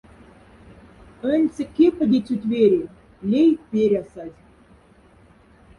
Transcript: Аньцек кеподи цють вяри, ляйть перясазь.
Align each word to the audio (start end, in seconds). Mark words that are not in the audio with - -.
Аньцек 1.31 1.69
кеподи 1.75 2.19
цють 2.27 2.45
вяри, 2.51 2.83
ляйть 3.29 3.65
перясазь. 3.71 4.39